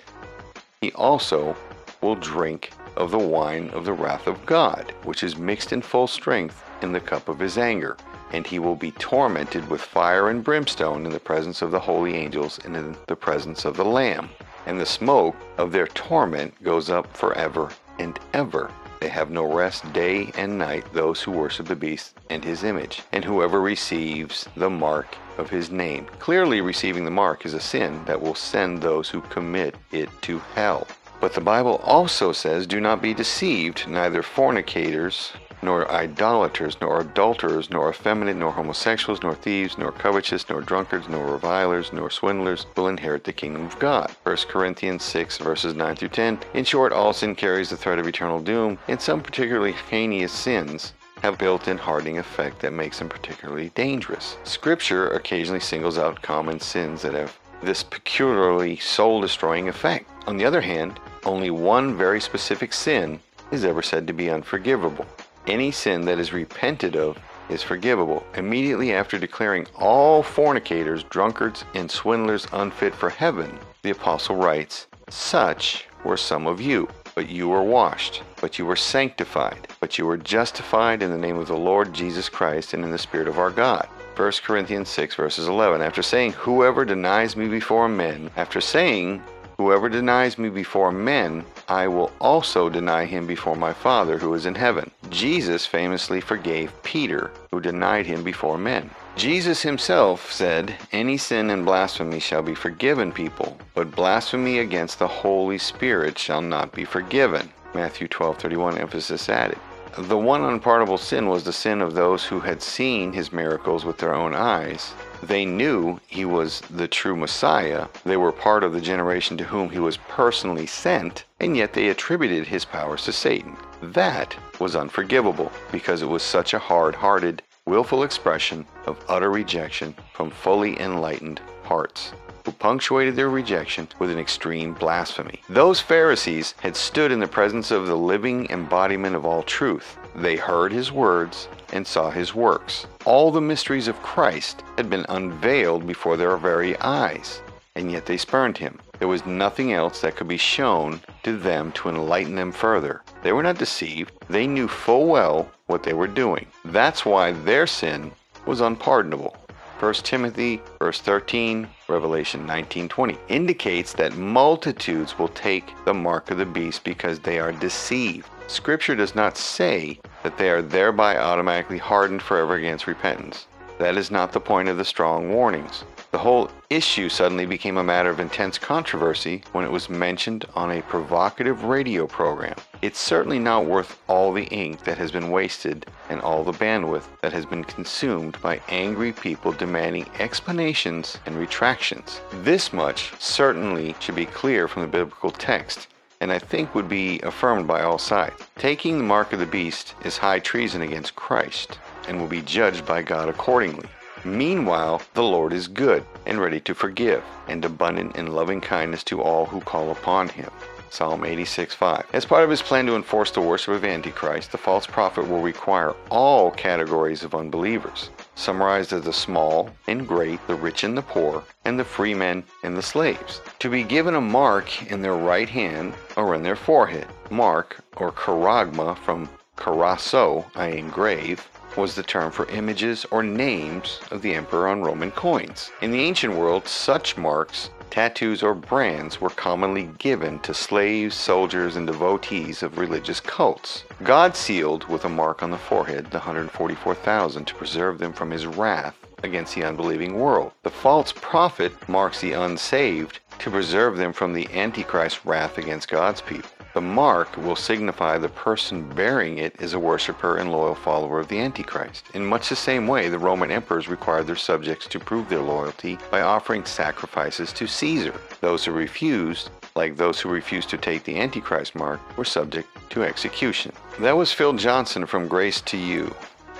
he 0.81 0.91
also 0.93 1.57
will 2.01 2.17
drink 2.17 2.73
of 2.97 3.11
the 3.11 3.19
wine 3.19 3.71
of 3.71 3.85
the 3.85 3.93
wrath 3.93 4.27
of 4.27 4.45
God, 4.45 4.93
which 5.05 5.23
is 5.23 5.37
mixed 5.37 5.73
in 5.73 5.81
full 5.81 6.07
strength 6.07 6.63
in 6.83 6.93
the 6.93 7.01
cup 7.01 7.29
of 7.29 7.39
his 7.39 7.57
anger. 7.57 7.97
And 8.33 8.47
he 8.47 8.59
will 8.59 8.77
be 8.77 8.91
tormented 8.93 9.69
with 9.69 9.81
fire 9.81 10.29
and 10.29 10.43
brimstone 10.43 11.07
in 11.07 11.13
the 11.13 11.21
presence 11.21 11.63
of 11.63 11.71
the 11.71 11.81
holy 11.81 12.15
angels 12.15 12.59
and 12.65 12.77
in 12.77 12.97
the 13.07 13.17
presence 13.17 13.65
of 13.65 13.77
the 13.77 13.85
Lamb. 13.85 14.31
And 14.67 14.81
the 14.81 14.87
smoke 14.87 15.37
of 15.59 15.73
their 15.73 15.89
torment 15.89 16.63
goes 16.63 16.91
up 16.91 17.17
forever 17.17 17.71
and 17.99 18.19
ever. 18.33 18.71
They 19.01 19.09
have 19.09 19.31
no 19.31 19.53
rest 19.53 19.93
day 19.93 20.31
and 20.37 20.57
night, 20.59 20.85
those 20.93 21.21
who 21.21 21.33
worship 21.33 21.67
the 21.67 21.75
beast 21.75 22.15
and 22.31 22.45
his 22.45 22.63
image, 22.63 23.03
and 23.11 23.25
whoever 23.25 23.61
receives 23.61 24.49
the 24.57 24.71
mark 24.71 25.17
of 25.39 25.51
his 25.51 25.71
name. 25.71 26.07
Clearly, 26.21 26.61
receiving 26.61 27.05
the 27.05 27.11
mark 27.11 27.45
is 27.45 27.53
a 27.53 27.61
sin 27.61 28.05
that 28.05 28.21
will 28.21 28.37
send 28.37 28.81
those 28.81 29.09
who 29.09 29.21
commit 29.23 29.75
it 29.91 30.09
to 30.23 30.39
hell. 30.55 30.87
But 31.21 31.35
the 31.35 31.41
Bible 31.41 31.81
also 31.85 32.33
says, 32.33 32.67
Do 32.67 32.81
not 32.81 33.03
be 33.03 33.15
deceived, 33.15 33.89
neither 33.89 34.23
fornicators, 34.23 35.33
nor 35.63 35.91
idolaters, 35.91 36.77
nor 36.81 37.01
adulterers, 37.01 37.71
nor 37.71 37.91
effeminate, 37.91 38.37
nor 38.37 38.51
homosexuals, 38.51 39.23
nor 39.23 39.35
thieves, 39.35 39.79
nor 39.79 39.93
covetous, 39.93 40.49
nor 40.49 40.61
drunkards, 40.61 41.09
nor 41.09 41.27
revilers, 41.27 41.93
nor 41.93 42.11
swindlers 42.11 42.67
will 42.77 42.89
inherit 42.89 43.25
the 43.25 43.33
kingdom 43.33 43.65
of 43.65 43.79
God. 43.79 44.11
1 44.25 44.37
Corinthians 44.49 45.03
6, 45.05 45.39
verses 45.39 45.75
9 45.75 45.97
through 45.97 46.09
10. 46.09 46.41
In 46.55 46.65
short, 46.65 46.93
all 46.93 47.13
sin 47.13 47.35
carries 47.35 47.71
the 47.71 47.77
threat 47.77 47.99
of 47.99 48.07
eternal 48.07 48.41
doom, 48.41 48.79
and 48.89 49.01
some 49.01 49.21
particularly 49.21 49.75
heinous 49.91 50.33
sins 50.33 50.93
have 51.23 51.39
built-in 51.39 51.79
hardening 51.79 52.19
effect 52.19 52.61
that 52.61 52.73
makes 52.73 52.99
them 52.99 53.09
particularly 53.09 53.71
dangerous. 53.77 54.37
Scripture 54.43 55.11
occasionally 55.11 55.61
singles 55.61 55.97
out 55.97 56.21
common 56.21 56.59
sins 56.59 57.03
that 57.03 57.15
have 57.15 57.39
this 57.63 57.85
peculiarly 57.85 58.77
soul-destroying 58.77 59.69
effect. 59.69 60.11
On 60.27 60.37
the 60.37 60.45
other 60.45 60.61
hand, 60.61 60.99
only 61.25 61.51
one 61.51 61.97
very 61.97 62.21
specific 62.21 62.73
sin 62.73 63.21
is 63.53 63.65
ever 63.65 63.83
said 63.83 64.07
to 64.09 64.13
be 64.13 64.31
unforgivable. 64.31 65.07
Any 65.47 65.73
sin 65.73 66.03
that 66.03 66.21
is 66.21 66.33
repented 66.33 66.95
of 66.97 67.19
is 67.49 67.63
forgivable. 67.63 68.25
Immediately 68.37 68.93
after 68.93 69.19
declaring 69.19 69.67
all 69.77 70.23
fornicators, 70.23 71.03
drunkards, 71.05 71.65
and 71.75 71.91
swindlers 71.91 72.47
unfit 72.53 72.95
for 72.95 73.11
heaven, 73.11 73.59
the 73.83 73.91
apostle 73.91 74.37
writes, 74.37 74.87
Such 75.09 75.87
were 76.05 76.17
some 76.17 76.47
of 76.47 76.61
you, 76.61 76.89
but 77.17 77.29
you 77.29 77.49
were 77.49 77.63
washed, 77.63 78.23
but 78.41 78.57
you 78.59 78.65
were 78.67 78.77
sanctified, 78.77 79.67
but 79.81 79.99
you 79.99 80.07
were 80.07 80.17
justified 80.17 81.03
in 81.03 81.11
the 81.11 81.19
name 81.19 81.39
of 81.39 81.49
the 81.49 81.57
Lord 81.57 81.93
Jesus 81.93 82.29
Christ 82.29 82.73
and 82.73 82.85
in 82.85 82.93
the 82.93 82.99
Spirit 82.99 83.27
of 83.27 83.39
our 83.39 83.51
God. 83.51 83.89
1 84.17 84.33
Corinthians 84.45 84.91
6, 84.91 85.17
verses 85.17 85.49
11. 85.49 85.83
After 85.83 86.03
saying, 86.03 86.33
Whoever 86.33 86.85
denies 86.85 87.37
me 87.37 87.49
before 87.49 87.89
men, 87.89 88.31
after 88.37 88.61
saying, 88.61 89.23
Whoever 89.63 89.89
denies 89.89 90.39
me 90.39 90.49
before 90.49 90.91
men, 90.91 91.45
I 91.69 91.87
will 91.87 92.11
also 92.21 92.69
deny 92.69 93.05
him 93.05 93.29
before 93.29 93.55
my 93.55 93.73
Father 93.73 94.19
who 94.19 94.35
is 94.35 94.45
in 94.45 94.57
heaven. 94.57 94.91
Jesus 95.09 95.67
famously 95.67 96.21
forgave 96.21 96.83
Peter, 96.83 97.31
who 97.53 97.61
denied 97.61 98.05
him 98.07 98.25
before 98.25 98.59
men. 98.59 98.91
Jesus 99.15 99.63
himself 99.63 100.33
said, 100.33 100.75
Any 100.91 101.17
sin 101.17 101.49
and 101.49 101.65
blasphemy 101.65 102.19
shall 102.19 102.43
be 102.43 102.57
forgiven 102.57 103.13
people, 103.13 103.57
but 103.73 103.95
blasphemy 103.95 104.59
against 104.59 104.99
the 104.99 105.07
Holy 105.07 105.59
Spirit 105.59 106.19
shall 106.19 106.43
not 106.43 106.73
be 106.73 106.85
forgiven. 106.85 107.49
Matthew 107.73 108.09
12:31 108.09 108.81
emphasis 108.81 109.29
added. 109.29 109.61
The 109.97 110.19
one 110.19 110.43
unpardonable 110.43 110.99
sin 110.99 111.29
was 111.29 111.45
the 111.45 111.53
sin 111.53 111.81
of 111.83 111.95
those 111.95 112.25
who 112.25 112.41
had 112.41 112.63
seen 112.63 113.13
his 113.13 113.33
miracles 113.33 113.85
with 113.85 113.99
their 113.99 114.13
own 114.13 114.35
eyes. 114.35 114.93
They 115.23 115.45
knew 115.45 116.01
he 116.09 116.25
was 116.25 116.63
the 116.63 116.89
true 116.89 117.15
Messiah. 117.15 117.87
They 118.05 118.17
were 118.17 118.33
part 118.33 118.65
of 118.65 118.73
the 118.73 118.81
generation 118.81 119.37
to 119.37 119.45
whom 119.45 119.71
he 119.71 119.79
was 119.79 119.97
personally 119.97 120.67
sent, 120.67 121.25
and 121.39 121.57
yet 121.57 121.73
they 121.73 121.89
attributed 121.89 122.49
his 122.49 122.65
powers 122.65 123.05
to 123.05 123.13
Satan. 123.13 123.57
That 123.81 124.37
was 124.59 124.75
unforgivable 124.75 125.53
because 125.71 126.03
it 126.03 126.09
was 126.09 126.23
such 126.25 126.55
a 126.55 126.59
hard 126.59 126.97
hearted, 126.97 127.43
willful 127.67 128.03
expression 128.03 128.67
of 128.87 129.05
utter 129.09 129.31
rejection 129.31 129.95
from 130.13 130.31
fully 130.31 130.79
enlightened 130.81 131.41
hearts 131.63 132.13
who 132.45 132.53
punctuated 132.53 133.15
their 133.15 133.31
rejection 133.31 133.87
with 134.01 134.11
an 134.11 134.19
extreme 134.19 134.75
blasphemy. 134.75 135.41
Those 135.49 135.81
Pharisees 135.81 136.55
had 136.61 136.77
stood 136.77 137.13
in 137.13 137.21
the 137.21 137.29
presence 137.29 137.71
of 137.71 137.87
the 137.87 137.97
living 137.97 138.51
embodiment 138.51 139.15
of 139.15 139.25
all 139.25 139.45
truth. 139.45 139.97
They 140.15 140.37
heard 140.37 140.73
his 140.73 140.93
words 140.93 141.49
and 141.73 141.87
saw 141.87 142.11
his 142.11 142.35
works. 142.35 142.87
All 143.05 143.31
the 143.31 143.41
mysteries 143.41 143.89
of 143.89 144.03
Christ 144.03 144.63
had 144.77 144.91
been 144.91 145.07
unveiled 145.09 145.87
before 145.87 146.17
their 146.17 146.37
very 146.37 146.79
eyes, 146.81 147.41
and 147.75 147.91
yet 147.91 148.07
they 148.07 148.17
spurned 148.17 148.59
him. 148.59 148.79
There 148.99 149.09
was 149.09 149.27
nothing 149.27 149.73
else 149.73 150.01
that 150.03 150.17
could 150.17 150.29
be 150.29 150.37
shown 150.37 151.01
to 151.23 151.37
them 151.37 151.73
to 151.73 151.89
enlighten 151.89 152.37
them 152.37 152.53
further. 152.53 153.03
They 153.23 153.33
were 153.33 153.43
not 153.43 153.59
deceived. 153.59 154.13
They 154.29 154.47
knew 154.47 154.69
full 154.69 155.07
well 155.07 155.51
what 155.67 155.83
they 155.83 155.95
were 155.95 156.07
doing. 156.07 156.47
That's 156.67 157.05
why 157.05 157.33
their 157.33 157.67
sin 157.67 158.13
was 158.47 158.61
unpardonable. 158.61 159.37
1 159.83 159.95
Timothy 159.95 160.63
verse 160.79 161.01
13, 161.01 161.67
Revelation 161.89 162.47
19:20 162.47 163.19
indicates 163.27 163.93
that 163.95 164.17
multitudes 164.17 165.19
will 165.19 165.27
take 165.27 165.75
the 165.85 165.93
mark 165.93 166.31
of 166.31 166.39
the 166.39 166.47
beast 166.47 166.85
because 166.85 167.19
they 167.19 167.41
are 167.41 167.51
deceived. 167.51 168.29
Scripture 168.47 168.95
does 168.95 169.17
not 169.17 169.37
say 169.37 169.99
that 170.23 170.39
they 170.39 170.51
are 170.51 170.63
thereby 170.63 171.17
automatically 171.17 171.79
hardened 171.79 172.23
forever 172.23 172.55
against 172.55 172.87
repentance. 172.87 173.49
That 173.79 173.97
is 173.97 174.09
not 174.09 174.31
the 174.31 174.39
point 174.39 174.69
of 174.69 174.77
the 174.77 174.85
strong 174.85 175.31
warnings. 175.31 175.83
The 176.13 176.19
whole 176.19 176.51
issue 176.69 177.09
suddenly 177.09 177.47
became 177.47 177.79
a 177.79 177.83
matter 177.83 178.11
of 178.11 178.21
intense 178.21 178.59
controversy 178.59 179.43
when 179.53 179.65
it 179.65 179.73
was 179.73 179.89
mentioned 179.89 180.45
on 180.55 180.71
a 180.71 180.83
provocative 180.83 181.65
radio 181.65 182.07
program. 182.07 182.55
It's 182.83 183.01
certainly 183.01 183.39
not 183.39 183.65
worth 183.65 183.99
all 184.09 184.31
the 184.31 184.45
ink 184.45 184.85
that 184.85 184.99
has 184.99 185.11
been 185.11 185.31
wasted 185.31 185.87
and 186.11 186.21
all 186.21 186.45
the 186.45 186.53
bandwidth 186.53 187.07
that 187.23 187.33
has 187.33 187.47
been 187.47 187.65
consumed 187.65 188.39
by 188.43 188.61
angry 188.69 189.13
people 189.13 189.53
demanding 189.53 190.07
explanations 190.19 191.17
and 191.25 191.35
retractions. 191.35 192.21
This 192.43 192.75
much 192.75 193.15
certainly 193.19 193.95
should 193.99 194.15
be 194.15 194.27
clear 194.27 194.69
from 194.69 194.83
the 194.83 194.89
biblical 194.89 195.31
text 195.31 195.89
and 196.21 196.31
I 196.31 196.39
think 196.39 196.75
would 196.75 196.91
be 196.91 197.21
affirmed 197.21 197.67
by 197.67 197.81
all 197.81 197.99
sides. 197.99 198.37
Taking 198.59 198.99
the 198.99 199.05
mark 199.05 199.33
of 199.33 199.41
the 199.41 199.47
beast 199.47 199.95
is 200.05 200.19
high 200.19 200.41
treason 200.41 200.83
against 200.83 201.17
Christ 201.17 201.79
and 202.07 202.21
will 202.21 202.29
be 202.29 202.43
judged 202.43 202.85
by 202.85 203.01
God 203.01 203.31
accordingly. 203.31 203.89
Meanwhile, 204.25 205.03
the 205.15 205.23
Lord 205.23 205.53
is 205.53 205.67
good 205.67 206.05
and 206.27 206.41
ready 206.41 206.61
to 206.61 206.75
forgive, 206.75 207.25
and 207.49 207.65
abundant 207.65 208.17
in 208.17 208.29
loving 208.29 208.61
kindness 208.61 209.03
to 209.05 209.21
all 209.21 209.47
who 209.47 209.61
call 209.61 209.91
upon 209.91 210.29
him. 210.29 210.51
Psalm 210.93 211.25
86 211.25 211.75
5. 211.75 212.07
As 212.13 212.27
part 212.27 212.45
of 212.45 212.51
his 212.51 212.61
plan 212.61 212.85
to 212.85 212.95
enforce 212.95 213.31
the 213.31 213.41
worship 213.41 213.75
of 213.75 213.85
Antichrist, 213.85 214.53
the 214.53 214.59
false 214.59 214.87
prophet 214.87 215.27
will 215.27 215.41
require 215.41 215.95
all 216.11 216.51
categories 216.51 217.25
of 217.25 217.35
unbelievers, 217.35 218.11
summarized 218.35 218.93
as 218.93 219.03
the 219.03 219.13
small 219.13 219.71
and 219.87 220.07
great, 220.07 220.47
the 220.47 220.55
rich 220.55 220.85
and 220.85 220.97
the 220.97 221.01
poor, 221.01 221.43
and 221.65 221.79
the 221.79 221.85
free 221.85 222.13
men 222.13 222.45
and 222.63 222.77
the 222.77 222.83
slaves, 222.83 223.41
to 223.59 223.71
be 223.71 223.83
given 223.83 224.15
a 224.15 224.21
mark 224.21 224.91
in 224.91 225.01
their 225.01 225.17
right 225.17 225.49
hand 225.49 225.95
or 226.17 226.35
in 226.35 226.43
their 226.43 226.57
forehead. 226.57 227.07
Mark, 227.31 227.83
or 227.97 228.13
charagma 228.13 228.95
from 228.99 229.31
charasso, 229.57 230.45
I 230.55 230.67
engrave, 230.67 231.49
was 231.77 231.95
the 231.95 232.03
term 232.03 232.31
for 232.31 232.47
images 232.47 233.05
or 233.11 233.23
names 233.23 234.01
of 234.11 234.23
the 234.23 234.35
emperor 234.35 234.69
on 234.69 234.83
Roman 234.83 235.11
coins. 235.11 235.71
In 235.81 235.91
the 235.91 236.03
ancient 236.03 236.35
world, 236.35 236.67
such 236.67 237.17
marks, 237.17 237.71
tattoos, 237.91 238.43
or 238.43 238.55
brands 238.55 239.21
were 239.21 239.31
commonly 239.31 239.91
given 239.99 240.39
to 240.41 240.55
slaves, 240.55 241.15
soldiers, 241.15 241.77
and 241.77 241.87
devotees 241.87 242.63
of 242.63 242.79
religious 242.79 243.21
cults. 243.21 243.85
God 244.03 244.35
sealed 244.35 244.85
with 244.89 245.05
a 245.05 245.09
mark 245.09 245.43
on 245.43 245.51
the 245.51 245.59
forehead 245.59 246.07
the 246.07 246.19
144,000 246.19 247.45
to 247.45 247.55
preserve 247.55 247.99
them 247.99 248.13
from 248.13 248.31
his 248.31 248.47
wrath 248.47 248.97
against 249.23 249.55
the 249.55 249.65
unbelieving 249.65 250.19
world. 250.19 250.53
The 250.63 250.71
false 250.71 251.13
prophet 251.13 251.73
marks 251.89 252.21
the 252.21 252.33
unsaved 252.33 253.21
to 253.39 253.51
preserve 253.51 253.97
them 253.97 254.13
from 254.13 254.33
the 254.33 254.49
Antichrist's 254.53 255.25
wrath 255.27 255.59
against 255.59 255.89
God's 255.89 256.21
people. 256.21 256.51
The 256.75 256.81
mark 256.81 257.37
will 257.37 257.55
signify 257.55 258.17
the 258.17 258.31
person 258.31 258.89
bearing 258.95 259.37
it 259.37 259.61
is 259.61 259.75
a 259.75 259.79
worshiper 259.79 260.39
and 260.39 260.51
loyal 260.51 260.75
follower 260.75 261.21
of 261.21 261.29
the 261.29 261.39
Antichrist. 261.39 262.07
In 262.15 262.25
much 262.25 262.49
the 262.49 262.57
same 262.57 262.87
way, 262.87 263.11
the 263.11 263.19
Roman 263.19 263.51
emperors 263.51 263.89
required 263.89 264.27
their 264.27 264.37
subjects 264.37 264.87
to 264.87 264.99
prove 264.99 265.29
their 265.29 265.43
loyalty 265.43 265.99
by 266.11 266.23
offering 266.23 266.65
sacrifices 266.65 267.53
to 267.53 267.67
Caesar. 267.67 268.15
Those 268.41 268.65
who 268.65 268.73
refused, 268.73 269.51
like 269.75 269.99
those 269.99 270.19
who 270.19 270.31
refused 270.31 270.71
to 270.71 270.79
take 270.79 271.05
the 271.05 271.19
Antichrist 271.21 271.75
mark, 271.75 272.01
were 272.17 272.25
subject 272.25 272.69
to 272.89 273.05
execution. 273.05 273.73
That 274.01 274.17
was 274.17 274.33
Phil 274.33 274.55
Johnson 274.55 275.05
from 275.05 275.29
Grace 275.29 275.61
to 275.61 275.77
You, 275.77 276.15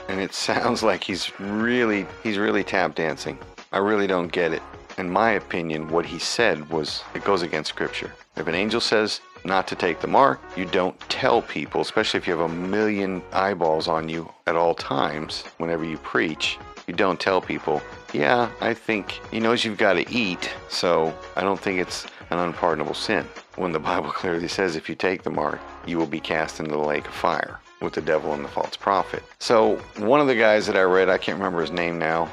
and 0.09 0.21
it 0.21 0.35
sounds 0.35 0.83
like 0.91 1.03
he's 1.03 1.33
really 1.41 2.07
he's 2.23 2.37
really 2.37 2.65
tap 2.65 2.95
dancing. 2.95 3.39
I 3.73 3.79
really 3.79 4.07
don't 4.07 4.31
get 4.31 4.53
it. 4.53 4.63
In 4.99 5.09
my 5.09 5.31
opinion, 5.31 5.89
what 5.89 6.05
he 6.05 6.19
said 6.19 6.69
was 6.69 7.03
it 7.15 7.25
goes 7.25 7.41
against 7.41 7.71
scripture. 7.71 8.13
If 8.37 8.47
an 8.47 8.55
angel 8.55 8.81
says 8.81 9.23
not 9.45 9.67
to 9.69 9.75
take 9.75 10.01
the 10.01 10.07
mark. 10.07 10.41
You 10.57 10.65
don't 10.65 10.99
tell 11.09 11.43
people, 11.43 11.81
especially 11.81 12.19
if 12.19 12.27
you 12.27 12.37
have 12.37 12.51
a 12.51 12.55
million 12.55 13.23
eyeballs 13.33 13.89
on 13.89 14.09
you 14.09 14.31
at 14.47 14.57
all 14.57 14.75
times 14.75 15.45
whenever 15.59 15.85
you 15.85 15.99
preach. 15.99 16.59
You 16.87 16.95
don't 16.95 17.21
tell 17.21 17.41
people, 17.41 17.81
yeah, 18.13 18.51
I 18.61 18.75
think 18.75 19.21
he 19.31 19.41
knows 19.41 19.65
you've 19.65 19.79
got 19.79 19.95
to 19.95 20.11
eat, 20.13 20.51
so 20.69 21.15
I 21.37 21.43
don't 21.43 21.61
think 21.61 21.79
it's 21.79 22.07
an 22.31 22.39
unpardonable 22.39 22.95
sin. 22.95 23.25
When 23.57 23.73
the 23.73 23.79
Bible 23.91 24.11
clearly 24.11 24.49
says 24.49 24.77
if 24.77 24.89
you 24.89 24.95
take 24.95 25.23
the 25.23 25.31
mark, 25.31 25.61
you 25.87 25.99
will 25.99 26.07
be 26.07 26.21
cast 26.21 26.61
into 26.61 26.73
the 26.73 26.79
lake 26.79 27.07
of 27.07 27.15
fire 27.15 27.61
with 27.81 27.95
the 27.95 28.01
devil 28.01 28.33
and 28.33 28.45
the 28.45 28.49
false 28.49 28.77
prophet. 28.77 29.23
So, 29.39 29.77
one 29.99 30.21
of 30.21 30.29
the 30.29 30.37
guys 30.37 30.67
that 30.67 30.77
I 30.77 30.83
read, 30.83 31.09
I 31.09 31.19
can't 31.19 31.37
remember 31.37 31.61
his 31.61 31.73
name 31.73 31.99
now, 31.99 32.31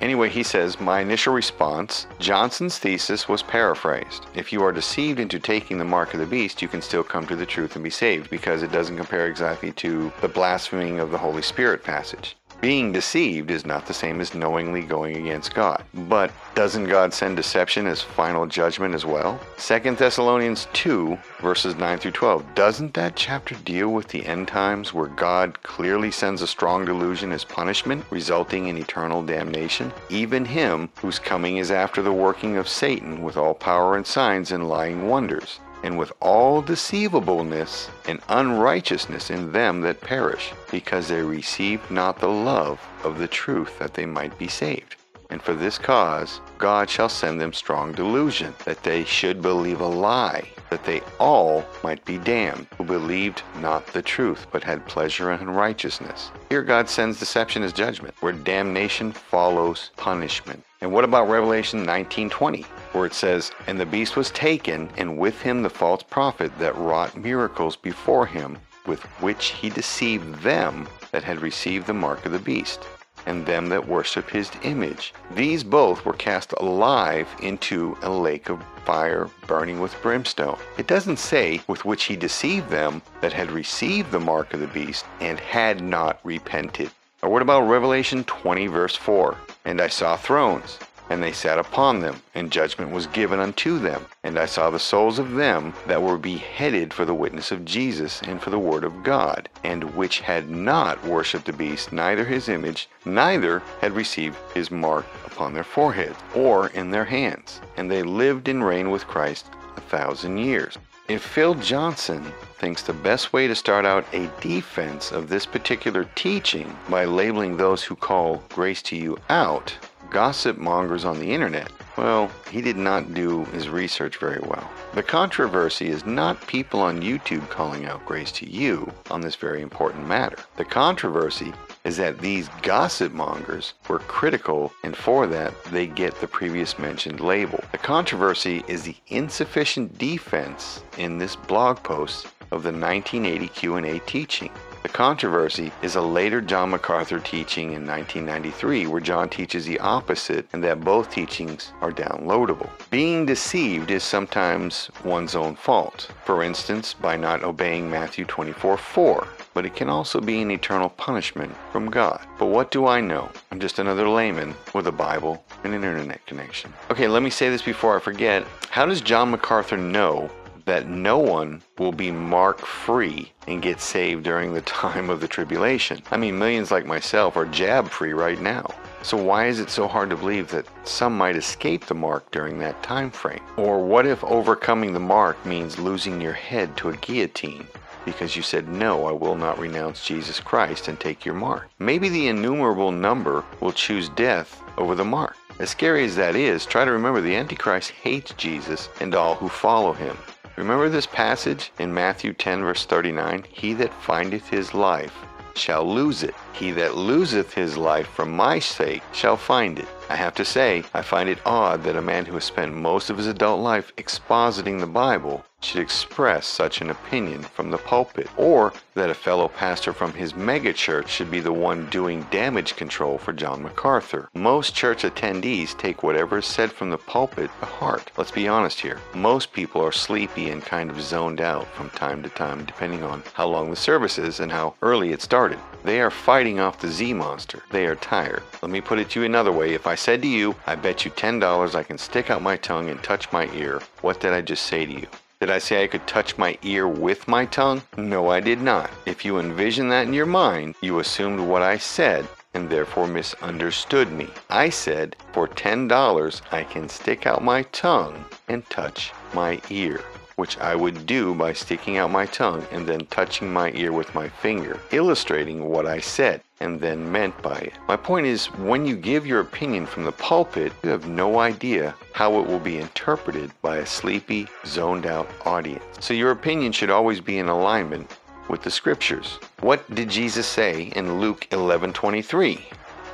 Anyway, 0.00 0.28
he 0.28 0.42
says, 0.42 0.80
My 0.80 1.00
initial 1.00 1.32
response 1.32 2.06
Johnson's 2.18 2.78
thesis 2.78 3.28
was 3.28 3.42
paraphrased. 3.42 4.26
If 4.34 4.52
you 4.52 4.62
are 4.64 4.72
deceived 4.72 5.20
into 5.20 5.38
taking 5.38 5.78
the 5.78 5.84
mark 5.84 6.14
of 6.14 6.20
the 6.20 6.26
beast, 6.26 6.62
you 6.62 6.68
can 6.68 6.82
still 6.82 7.04
come 7.04 7.26
to 7.26 7.36
the 7.36 7.46
truth 7.46 7.74
and 7.74 7.84
be 7.84 7.90
saved 7.90 8.30
because 8.30 8.62
it 8.62 8.72
doesn't 8.72 8.96
compare 8.96 9.26
exactly 9.26 9.72
to 9.72 10.12
the 10.20 10.28
blaspheming 10.28 11.00
of 11.00 11.10
the 11.10 11.18
Holy 11.18 11.42
Spirit 11.42 11.82
passage. 11.84 12.36
Being 12.62 12.92
deceived 12.92 13.50
is 13.50 13.66
not 13.66 13.86
the 13.86 13.92
same 13.92 14.20
as 14.20 14.36
knowingly 14.36 14.82
going 14.82 15.16
against 15.16 15.52
God. 15.52 15.82
But 16.08 16.30
doesn't 16.54 16.84
God 16.84 17.12
send 17.12 17.36
deception 17.36 17.88
as 17.88 18.02
final 18.02 18.46
judgment 18.46 18.94
as 18.94 19.04
well? 19.04 19.40
2 19.58 19.96
Thessalonians 19.96 20.68
2, 20.72 21.18
verses 21.40 21.74
9 21.74 21.98
through 21.98 22.12
12. 22.12 22.54
Doesn't 22.54 22.94
that 22.94 23.16
chapter 23.16 23.56
deal 23.56 23.88
with 23.88 24.06
the 24.06 24.24
end 24.24 24.46
times 24.46 24.94
where 24.94 25.08
God 25.08 25.60
clearly 25.64 26.12
sends 26.12 26.40
a 26.40 26.46
strong 26.46 26.84
delusion 26.84 27.32
as 27.32 27.42
punishment, 27.42 28.04
resulting 28.10 28.68
in 28.68 28.78
eternal 28.78 29.24
damnation? 29.24 29.92
Even 30.08 30.44
him 30.44 30.88
whose 31.00 31.18
coming 31.18 31.56
is 31.56 31.72
after 31.72 32.00
the 32.00 32.12
working 32.12 32.58
of 32.58 32.68
Satan 32.68 33.22
with 33.22 33.36
all 33.36 33.54
power 33.54 33.96
and 33.96 34.06
signs 34.06 34.52
and 34.52 34.68
lying 34.68 35.08
wonders 35.08 35.58
and 35.82 35.98
with 35.98 36.12
all 36.20 36.62
deceivableness 36.62 37.88
and 38.06 38.20
unrighteousness 38.28 39.30
in 39.30 39.52
them 39.52 39.80
that 39.80 40.00
perish, 40.00 40.52
because 40.70 41.08
they 41.08 41.22
received 41.22 41.90
not 41.90 42.18
the 42.18 42.28
love 42.28 42.80
of 43.04 43.18
the 43.18 43.28
truth 43.28 43.78
that 43.78 43.94
they 43.94 44.06
might 44.06 44.38
be 44.38 44.48
saved. 44.48 44.96
And 45.30 45.42
for 45.42 45.54
this 45.54 45.78
cause 45.78 46.40
God 46.58 46.90
shall 46.90 47.08
send 47.08 47.40
them 47.40 47.54
strong 47.54 47.92
delusion, 47.92 48.54
that 48.66 48.82
they 48.82 49.02
should 49.04 49.40
believe 49.40 49.80
a 49.80 49.86
lie, 49.86 50.46
that 50.68 50.84
they 50.84 51.00
all 51.18 51.64
might 51.82 52.04
be 52.04 52.18
damned, 52.18 52.66
who 52.76 52.84
believed 52.84 53.42
not 53.60 53.86
the 53.86 54.02
truth, 54.02 54.46
but 54.52 54.62
had 54.62 54.86
pleasure 54.86 55.32
in 55.32 55.48
righteousness. 55.48 56.30
Here 56.50 56.62
God 56.62 56.88
sends 56.88 57.18
deception 57.18 57.62
as 57.62 57.72
judgment, 57.72 58.14
where 58.20 58.32
damnation 58.32 59.10
follows 59.10 59.90
punishment. 59.96 60.62
And 60.82 60.92
what 60.92 61.04
about 61.04 61.30
Revelation 61.30 61.84
19:20, 61.84 62.66
where 62.92 63.06
it 63.06 63.14
says, 63.14 63.50
"And 63.66 63.78
the 63.78 63.86
beast 63.86 64.16
was 64.16 64.30
taken, 64.30 64.90
and 64.96 65.18
with 65.18 65.42
him 65.42 65.62
the 65.62 65.70
false 65.70 66.02
prophet 66.02 66.52
that 66.58 66.76
wrought 66.76 67.16
miracles 67.16 67.76
before 67.76 68.26
him, 68.26 68.58
with 68.86 69.02
which 69.20 69.46
he 69.60 69.70
deceived 69.70 70.42
them 70.42 70.88
that 71.10 71.24
had 71.24 71.40
received 71.40 71.86
the 71.86 71.94
mark 71.94 72.26
of 72.26 72.32
the 72.32 72.38
beast." 72.38 72.86
and 73.26 73.46
them 73.46 73.68
that 73.68 73.86
worship 73.86 74.30
his 74.30 74.50
image. 74.62 75.14
These 75.34 75.64
both 75.64 76.04
were 76.04 76.12
cast 76.12 76.52
alive 76.58 77.28
into 77.40 77.96
a 78.02 78.10
lake 78.10 78.48
of 78.48 78.62
fire 78.84 79.28
burning 79.46 79.80
with 79.80 80.00
brimstone. 80.02 80.58
It 80.76 80.86
doesn't 80.86 81.18
say 81.18 81.60
with 81.66 81.84
which 81.84 82.04
he 82.04 82.16
deceived 82.16 82.68
them 82.68 83.02
that 83.20 83.32
had 83.32 83.50
received 83.50 84.10
the 84.10 84.20
mark 84.20 84.54
of 84.54 84.60
the 84.60 84.66
beast 84.66 85.04
and 85.20 85.38
had 85.38 85.80
not 85.80 86.18
repented. 86.24 86.90
Or 87.22 87.28
what 87.28 87.42
about 87.42 87.68
Revelation 87.68 88.24
20, 88.24 88.66
verse 88.66 88.96
4? 88.96 89.36
And 89.64 89.80
I 89.80 89.86
saw 89.86 90.16
thrones, 90.16 90.78
and 91.12 91.22
they 91.22 91.30
sat 91.30 91.58
upon 91.58 92.00
them, 92.00 92.22
and 92.34 92.50
judgment 92.50 92.90
was 92.90 93.06
given 93.08 93.38
unto 93.38 93.78
them. 93.78 94.06
And 94.24 94.38
I 94.38 94.46
saw 94.46 94.70
the 94.70 94.78
souls 94.78 95.18
of 95.18 95.32
them 95.32 95.74
that 95.86 96.00
were 96.00 96.16
beheaded 96.16 96.94
for 96.94 97.04
the 97.04 97.12
witness 97.12 97.52
of 97.52 97.66
Jesus 97.66 98.22
and 98.22 98.40
for 98.40 98.48
the 98.48 98.58
word 98.58 98.82
of 98.82 99.02
God, 99.02 99.50
and 99.62 99.94
which 99.94 100.20
had 100.20 100.48
not 100.48 101.04
worshipped 101.04 101.44
the 101.44 101.52
beast, 101.52 101.92
neither 101.92 102.24
his 102.24 102.48
image, 102.48 102.88
neither 103.04 103.62
had 103.82 103.92
received 103.92 104.38
his 104.54 104.70
mark 104.70 105.04
upon 105.26 105.52
their 105.52 105.64
foreheads 105.64 106.16
or 106.34 106.68
in 106.68 106.90
their 106.90 107.04
hands. 107.04 107.60
And 107.76 107.90
they 107.90 108.02
lived 108.02 108.48
and 108.48 108.64
reigned 108.64 108.90
with 108.90 109.06
Christ 109.06 109.44
a 109.76 109.82
thousand 109.82 110.38
years. 110.38 110.78
If 111.08 111.20
Phil 111.20 111.56
Johnson 111.56 112.24
thinks 112.56 112.84
the 112.84 112.94
best 112.94 113.34
way 113.34 113.46
to 113.48 113.54
start 113.54 113.84
out 113.84 114.06
a 114.14 114.30
defense 114.40 115.12
of 115.12 115.28
this 115.28 115.44
particular 115.44 116.08
teaching 116.14 116.74
by 116.88 117.04
labeling 117.04 117.58
those 117.58 117.82
who 117.82 117.96
call 117.96 118.42
grace 118.48 118.80
to 118.84 118.96
you 118.96 119.18
out 119.28 119.76
gossip 120.12 120.58
mongers 120.58 121.06
on 121.06 121.18
the 121.18 121.32
internet, 121.32 121.72
well, 121.96 122.30
he 122.50 122.60
did 122.60 122.76
not 122.76 123.14
do 123.14 123.44
his 123.46 123.68
research 123.68 124.18
very 124.18 124.40
well. 124.40 124.70
The 124.94 125.02
controversy 125.02 125.88
is 125.88 126.04
not 126.04 126.46
people 126.46 126.80
on 126.80 127.00
YouTube 127.00 127.48
calling 127.48 127.86
out 127.86 128.04
grace 128.04 128.30
to 128.32 128.48
you 128.48 128.92
on 129.10 129.22
this 129.22 129.36
very 129.36 129.62
important 129.62 130.06
matter. 130.06 130.36
The 130.56 130.66
controversy 130.66 131.52
is 131.84 131.96
that 131.96 132.18
these 132.18 132.48
gossip 132.60 133.12
mongers 133.12 133.72
were 133.88 133.98
critical 134.00 134.72
and 134.84 134.94
for 134.94 135.26
that 135.26 135.52
they 135.64 135.86
get 135.86 136.14
the 136.20 136.28
previous 136.28 136.78
mentioned 136.78 137.20
label. 137.20 137.64
The 137.72 137.78
controversy 137.78 138.62
is 138.68 138.82
the 138.82 138.96
insufficient 139.08 139.96
defense 139.96 140.82
in 140.98 141.18
this 141.18 141.36
blog 141.36 141.82
post 141.82 142.26
of 142.50 142.62
the 142.62 142.72
1980 142.72 143.48
Q&A 143.48 143.98
teaching. 144.00 144.52
Controversy 144.92 145.72
is 145.80 145.96
a 145.96 146.02
later 146.02 146.42
John 146.42 146.70
MacArthur 146.70 147.18
teaching 147.18 147.72
in 147.72 147.86
1993 147.86 148.86
where 148.86 149.00
John 149.00 149.30
teaches 149.30 149.64
the 149.64 149.80
opposite 149.80 150.46
and 150.52 150.62
that 150.64 150.82
both 150.82 151.10
teachings 151.10 151.72
are 151.80 151.90
downloadable. 151.90 152.68
Being 152.90 153.24
deceived 153.24 153.90
is 153.90 154.04
sometimes 154.04 154.90
one's 155.02 155.34
own 155.34 155.56
fault, 155.56 156.08
for 156.26 156.42
instance, 156.42 156.92
by 156.92 157.16
not 157.16 157.42
obeying 157.42 157.90
Matthew 157.90 158.26
24 158.26 158.76
4 158.76 159.28
but 159.54 159.66
it 159.66 159.74
can 159.74 159.88
also 159.88 160.20
be 160.20 160.40
an 160.40 160.50
eternal 160.50 160.88
punishment 160.88 161.54
from 161.70 161.90
God. 161.90 162.26
But 162.38 162.46
what 162.46 162.70
do 162.70 162.86
I 162.86 163.00
know? 163.00 163.30
I'm 163.50 163.60
just 163.60 163.78
another 163.78 164.08
layman 164.08 164.54
with 164.74 164.86
a 164.86 164.92
Bible 164.92 165.44
and 165.64 165.74
an 165.74 165.84
internet 165.84 166.24
connection. 166.26 166.72
Okay, 166.90 167.08
let 167.08 167.22
me 167.22 167.30
say 167.30 167.50
this 167.50 167.62
before 167.62 167.96
I 167.96 168.00
forget. 168.00 168.46
How 168.70 168.86
does 168.86 169.00
John 169.00 169.30
MacArthur 169.30 169.76
know 169.76 170.30
that 170.64 170.86
no 170.86 171.18
one 171.18 171.62
will 171.78 171.92
be 171.92 172.10
mark 172.10 172.60
free 172.60 173.32
and 173.46 173.62
get 173.62 173.80
saved 173.80 174.24
during 174.24 174.54
the 174.54 174.60
time 174.82 175.10
of 175.10 175.20
the 175.20 175.28
tribulation. 175.28 176.02
I 176.10 176.16
mean, 176.16 176.38
millions 176.38 176.70
like 176.70 176.86
myself 176.86 177.36
are 177.36 177.46
jab 177.46 177.88
free 177.88 178.12
right 178.12 178.40
now. 178.40 178.66
So 179.02 179.16
why 179.16 179.46
is 179.46 179.58
it 179.58 179.68
so 179.68 179.88
hard 179.88 180.10
to 180.10 180.16
believe 180.16 180.48
that 180.52 180.66
some 180.84 181.18
might 181.18 181.34
escape 181.34 181.86
the 181.86 181.94
mark 181.94 182.30
during 182.30 182.58
that 182.60 182.82
time 182.82 183.10
frame? 183.10 183.42
Or 183.56 183.84
what 183.84 184.06
if 184.06 184.22
overcoming 184.22 184.92
the 184.92 185.00
mark 185.00 185.44
means 185.44 185.78
losing 185.78 186.20
your 186.20 186.32
head 186.32 186.76
to 186.76 186.90
a 186.90 186.96
guillotine? 186.96 187.66
Because 188.04 188.36
you 188.36 188.42
said, 188.42 188.68
No, 188.68 189.06
I 189.06 189.12
will 189.12 189.36
not 189.36 189.58
renounce 189.58 190.06
Jesus 190.06 190.38
Christ 190.40 190.88
and 190.88 190.98
take 190.98 191.24
your 191.24 191.34
mark. 191.34 191.68
Maybe 191.78 192.08
the 192.08 192.28
innumerable 192.28 192.92
number 192.92 193.44
will 193.60 193.72
choose 193.72 194.08
death 194.10 194.62
over 194.76 194.94
the 194.94 195.04
mark. 195.04 195.36
As 195.58 195.70
scary 195.70 196.04
as 196.04 196.16
that 196.16 196.34
is, 196.34 196.64
try 196.64 196.84
to 196.84 196.90
remember 196.90 197.20
the 197.20 197.36
Antichrist 197.36 197.90
hates 197.90 198.32
Jesus 198.34 198.88
and 199.00 199.14
all 199.14 199.34
who 199.34 199.48
follow 199.48 199.92
him. 199.92 200.16
Remember 200.56 200.90
this 200.90 201.06
passage 201.06 201.72
in 201.78 201.94
Matthew 201.94 202.34
10, 202.34 202.60
verse 202.60 202.84
39? 202.84 203.46
He 203.48 203.72
that 203.74 203.94
findeth 204.02 204.48
his 204.50 204.74
life 204.74 205.14
shall 205.54 205.90
lose 205.90 206.22
it. 206.22 206.34
He 206.52 206.72
that 206.72 206.94
loseth 206.94 207.54
his 207.54 207.78
life 207.78 208.08
for 208.08 208.26
my 208.26 208.58
sake 208.58 209.02
shall 209.12 209.38
find 209.38 209.78
it. 209.78 209.88
I 210.12 210.16
have 210.16 210.34
to 210.34 210.44
say, 210.44 210.84
I 210.92 211.00
find 211.00 211.26
it 211.30 211.38
odd 211.46 211.84
that 211.84 211.96
a 211.96 212.02
man 212.02 212.26
who 212.26 212.34
has 212.34 212.44
spent 212.44 212.74
most 212.74 213.08
of 213.08 213.16
his 213.16 213.26
adult 213.26 213.62
life 213.62 213.96
expositing 213.96 214.78
the 214.78 214.86
Bible 214.86 215.42
should 215.62 215.80
express 215.80 216.46
such 216.46 216.80
an 216.80 216.90
opinion 216.90 217.42
from 217.42 217.70
the 217.70 217.78
pulpit, 217.78 218.28
or 218.36 218.72
that 218.94 219.10
a 219.10 219.14
fellow 219.14 219.48
pastor 219.48 219.92
from 219.92 220.12
his 220.12 220.32
megachurch 220.32 221.06
should 221.06 221.30
be 221.30 221.40
the 221.40 221.52
one 221.52 221.88
doing 221.88 222.26
damage 222.30 222.76
control 222.76 223.16
for 223.16 223.32
John 223.32 223.62
MacArthur. 223.62 224.28
Most 224.34 224.74
church 224.74 225.02
attendees 225.04 225.78
take 225.78 226.02
whatever 226.02 226.38
is 226.38 226.46
said 226.46 226.72
from 226.72 226.90
the 226.90 226.98
pulpit 226.98 227.50
to 227.60 227.66
heart. 227.66 228.10
Let's 228.16 228.32
be 228.32 228.48
honest 228.48 228.80
here. 228.80 228.98
Most 229.14 229.52
people 229.52 229.80
are 229.82 229.92
sleepy 229.92 230.50
and 230.50 230.62
kind 230.62 230.90
of 230.90 231.00
zoned 231.00 231.40
out 231.40 231.68
from 231.74 231.90
time 231.90 232.22
to 232.24 232.28
time, 232.28 232.64
depending 232.64 233.02
on 233.04 233.22
how 233.32 233.46
long 233.46 233.70
the 233.70 233.76
service 233.76 234.18
is 234.18 234.40
and 234.40 234.50
how 234.50 234.74
early 234.82 235.12
it 235.12 235.22
started. 235.22 235.58
They 235.84 236.00
are 236.00 236.10
fighting 236.10 236.60
off 236.60 236.80
the 236.80 236.88
Z 236.88 237.14
monster. 237.14 237.62
They 237.70 237.86
are 237.86 237.96
tired. 237.96 238.42
Let 238.62 238.70
me 238.70 238.80
put 238.80 238.98
it 238.98 239.10
to 239.10 239.20
you 239.20 239.26
another 239.26 239.52
way. 239.52 239.74
If 239.74 239.86
I 239.86 239.94
said 240.02 240.20
to 240.20 240.26
you, 240.26 240.56
I 240.66 240.74
bet 240.74 241.04
you 241.04 241.12
$10 241.12 241.76
I 241.76 241.84
can 241.84 241.96
stick 241.96 242.28
out 242.28 242.42
my 242.42 242.56
tongue 242.56 242.90
and 242.90 243.00
touch 243.04 243.30
my 243.30 243.48
ear, 243.52 243.80
what 244.00 244.18
did 244.18 244.32
I 244.32 244.40
just 244.40 244.66
say 244.66 244.84
to 244.84 244.92
you? 244.92 245.06
Did 245.38 245.48
I 245.48 245.58
say 245.58 245.84
I 245.84 245.86
could 245.86 246.04
touch 246.08 246.36
my 246.36 246.58
ear 246.64 246.88
with 246.88 247.28
my 247.28 247.46
tongue? 247.46 247.82
No, 247.96 248.28
I 248.28 248.40
did 248.40 248.60
not. 248.60 248.90
If 249.06 249.24
you 249.24 249.38
envision 249.38 249.88
that 249.90 250.08
in 250.08 250.12
your 250.12 250.26
mind, 250.26 250.74
you 250.80 250.98
assumed 250.98 251.38
what 251.38 251.62
I 251.62 251.78
said 251.78 252.26
and 252.52 252.68
therefore 252.68 253.06
misunderstood 253.06 254.10
me. 254.10 254.26
I 254.50 254.70
said, 254.70 255.14
for 255.32 255.46
$10, 255.46 256.42
I 256.50 256.64
can 256.64 256.88
stick 256.88 257.24
out 257.24 257.44
my 257.44 257.62
tongue 257.70 258.24
and 258.48 258.68
touch 258.70 259.12
my 259.32 259.60
ear 259.70 260.00
which 260.36 260.58
I 260.58 260.74
would 260.74 261.06
do 261.06 261.34
by 261.34 261.52
sticking 261.52 261.96
out 261.96 262.10
my 262.10 262.26
tongue 262.26 262.66
and 262.72 262.86
then 262.86 263.06
touching 263.06 263.52
my 263.52 263.70
ear 263.72 263.92
with 263.92 264.14
my 264.14 264.28
finger, 264.28 264.78
illustrating 264.90 265.64
what 265.68 265.86
I 265.86 266.00
said 266.00 266.42
and 266.60 266.80
then 266.80 267.10
meant 267.10 267.40
by 267.42 267.58
it. 267.58 267.72
My 267.88 267.96
point 267.96 268.26
is, 268.26 268.46
when 268.46 268.86
you 268.86 268.96
give 268.96 269.26
your 269.26 269.40
opinion 269.40 269.84
from 269.84 270.04
the 270.04 270.12
pulpit, 270.12 270.72
you 270.84 270.90
have 270.90 271.08
no 271.08 271.40
idea 271.40 271.94
how 272.12 272.38
it 272.38 272.46
will 272.46 272.60
be 272.60 272.78
interpreted 272.78 273.50
by 273.62 273.78
a 273.78 273.86
sleepy, 273.86 274.46
zoned 274.64 275.04
out 275.06 275.28
audience. 275.44 275.84
So 276.00 276.14
your 276.14 276.30
opinion 276.30 276.70
should 276.72 276.90
always 276.90 277.20
be 277.20 277.38
in 277.38 277.48
alignment 277.48 278.16
with 278.48 278.62
the 278.62 278.70
scriptures. 278.70 279.38
What 279.60 279.92
did 279.94 280.08
Jesus 280.08 280.46
say 280.46 280.92
in 280.94 281.20
Luke 281.20 281.48
11:23? 281.50 282.60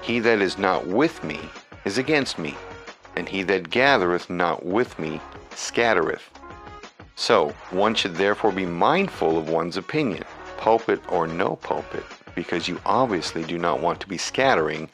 He 0.03 0.21
that 0.21 0.41
is 0.41 0.59
not 0.59 0.87
with 0.87 1.25
me 1.25 1.41
is 1.85 1.97
against 1.97 2.39
me, 2.39 2.55
and 3.17 3.29
he 3.29 3.43
that 3.45 3.71
gathereth 3.71 4.29
not 4.29 4.65
with 4.65 4.99
me 4.99 5.21
scattereth. 5.55 6.29
So, 7.21 7.49
one 7.71 7.97
should 7.97 8.15
therefore 8.15 8.53
be 8.53 8.65
mindful 8.65 9.37
of 9.37 9.49
one's 9.49 9.77
opinion, 9.77 10.23
pulpit 10.57 11.03
or 11.09 11.27
no 11.27 11.57
pulpit, 11.57 12.05
because 12.37 12.69
you 12.69 12.81
obviously 12.87 13.43
do 13.43 13.59
not 13.59 13.81
want 13.81 13.99
to 14.01 14.09
be 14.09 14.17
scattering, 14.17 14.89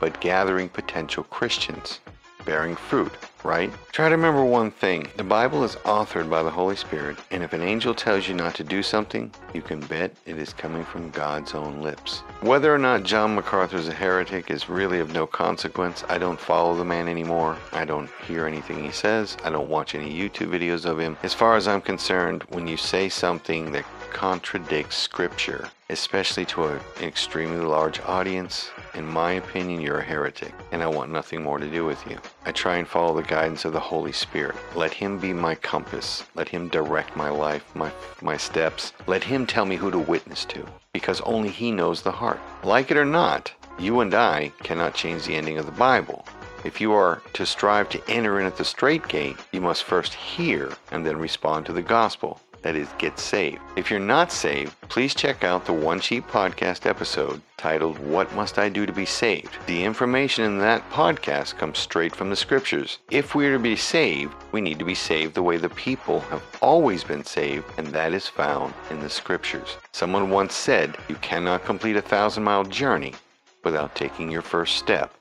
but 0.00 0.20
gathering 0.20 0.68
potential 0.68 1.22
Christians, 1.22 2.00
bearing 2.44 2.74
fruit 2.74 3.12
right? 3.44 3.72
Try 3.92 4.08
to 4.08 4.16
remember 4.16 4.44
one 4.44 4.70
thing 4.70 5.06
the 5.16 5.24
Bible 5.24 5.64
is 5.64 5.76
authored 5.76 6.28
by 6.28 6.42
the 6.42 6.50
Holy 6.50 6.76
Spirit, 6.76 7.18
and 7.30 7.42
if 7.42 7.52
an 7.52 7.62
angel 7.62 7.94
tells 7.94 8.28
you 8.28 8.34
not 8.34 8.54
to 8.56 8.64
do 8.64 8.82
something, 8.82 9.30
you 9.54 9.62
can 9.62 9.80
bet 9.80 10.14
it 10.26 10.38
is 10.38 10.52
coming 10.52 10.84
from 10.84 11.10
God's 11.10 11.54
own 11.54 11.82
lips. 11.82 12.20
Whether 12.40 12.74
or 12.74 12.78
not 12.78 13.02
John 13.02 13.34
MacArthur 13.34 13.76
is 13.76 13.88
a 13.88 13.92
heretic 13.92 14.50
is 14.50 14.68
really 14.68 15.00
of 15.00 15.12
no 15.12 15.26
consequence. 15.26 16.04
I 16.08 16.18
don't 16.18 16.40
follow 16.40 16.74
the 16.76 16.84
man 16.84 17.08
anymore. 17.08 17.56
I 17.72 17.84
don't 17.84 18.10
hear 18.26 18.46
anything 18.46 18.82
he 18.82 18.92
says. 18.92 19.36
I 19.44 19.50
don't 19.50 19.68
watch 19.68 19.94
any 19.94 20.12
YouTube 20.12 20.50
videos 20.50 20.84
of 20.84 20.98
him. 20.98 21.16
As 21.22 21.34
far 21.34 21.56
as 21.56 21.68
I'm 21.68 21.80
concerned, 21.80 22.44
when 22.50 22.66
you 22.66 22.76
say 22.76 23.08
something 23.08 23.72
that 23.72 23.84
contradicts 24.10 24.96
Scripture, 24.96 25.68
especially 25.88 26.44
to 26.46 26.64
an 26.64 26.80
extremely 27.00 27.64
large 27.64 28.00
audience, 28.00 28.70
in 28.94 29.06
my 29.06 29.32
opinion, 29.32 29.80
you're 29.80 29.98
a 29.98 30.04
heretic, 30.04 30.52
and 30.72 30.82
I 30.82 30.86
want 30.86 31.10
nothing 31.10 31.42
more 31.42 31.58
to 31.58 31.70
do 31.70 31.84
with 31.84 32.04
you. 32.08 32.18
I 32.44 32.52
try 32.52 32.76
and 32.76 32.86
follow 32.86 33.14
the 33.14 33.26
guidance 33.26 33.64
of 33.64 33.72
the 33.72 33.80
Holy 33.80 34.12
Spirit. 34.12 34.56
Let 34.74 34.92
Him 34.92 35.18
be 35.18 35.32
my 35.32 35.54
compass. 35.54 36.24
Let 36.34 36.48
Him 36.48 36.68
direct 36.68 37.16
my 37.16 37.30
life, 37.30 37.64
my, 37.74 37.90
my 38.20 38.36
steps. 38.36 38.92
Let 39.06 39.24
Him 39.24 39.46
tell 39.46 39.64
me 39.64 39.76
who 39.76 39.90
to 39.90 39.98
witness 39.98 40.44
to, 40.46 40.66
because 40.92 41.20
only 41.22 41.48
He 41.48 41.70
knows 41.70 42.02
the 42.02 42.12
heart. 42.12 42.40
Like 42.64 42.90
it 42.90 42.96
or 42.96 43.04
not, 43.04 43.52
you 43.78 44.00
and 44.00 44.12
I 44.12 44.52
cannot 44.62 44.94
change 44.94 45.24
the 45.24 45.36
ending 45.36 45.58
of 45.58 45.66
the 45.66 45.72
Bible. 45.72 46.26
If 46.64 46.80
you 46.80 46.92
are 46.92 47.22
to 47.32 47.46
strive 47.46 47.88
to 47.90 48.10
enter 48.10 48.38
in 48.38 48.46
at 48.46 48.56
the 48.56 48.64
straight 48.64 49.08
gate, 49.08 49.38
you 49.52 49.62
must 49.62 49.84
first 49.84 50.12
hear 50.12 50.72
and 50.92 51.06
then 51.06 51.16
respond 51.16 51.64
to 51.66 51.72
the 51.72 51.80
gospel 51.80 52.38
that 52.62 52.76
is, 52.76 52.88
get 52.98 53.18
saved. 53.18 53.60
If 53.76 53.90
you're 53.90 54.00
not 54.00 54.32
saved, 54.32 54.78
please 54.82 55.14
check 55.14 55.44
out 55.44 55.64
the 55.64 55.72
One 55.72 56.00
Sheep 56.00 56.26
podcast 56.26 56.86
episode 56.86 57.40
titled 57.56 57.98
What 57.98 58.34
Must 58.34 58.58
I 58.58 58.68
Do 58.68 58.86
to 58.86 58.92
Be 58.92 59.04
Saved? 59.04 59.56
The 59.66 59.84
information 59.84 60.44
in 60.44 60.58
that 60.58 60.88
podcast 60.90 61.56
comes 61.58 61.78
straight 61.78 62.14
from 62.14 62.30
the 62.30 62.36
scriptures. 62.36 62.98
If 63.10 63.34
we 63.34 63.46
are 63.46 63.52
to 63.52 63.58
be 63.58 63.76
saved, 63.76 64.34
we 64.52 64.60
need 64.60 64.78
to 64.78 64.84
be 64.84 64.94
saved 64.94 65.34
the 65.34 65.42
way 65.42 65.56
the 65.56 65.68
people 65.70 66.20
have 66.20 66.42
always 66.62 67.04
been 67.04 67.24
saved, 67.24 67.66
and 67.78 67.86
that 67.88 68.12
is 68.12 68.26
found 68.26 68.74
in 68.90 69.00
the 69.00 69.10
scriptures. 69.10 69.76
Someone 69.92 70.30
once 70.30 70.54
said, 70.54 70.96
You 71.08 71.16
cannot 71.16 71.64
complete 71.64 71.96
a 71.96 72.02
thousand 72.02 72.44
mile 72.44 72.64
journey 72.64 73.14
without 73.64 73.94
taking 73.94 74.30
your 74.30 74.42
first 74.42 74.76
step. 74.76 75.12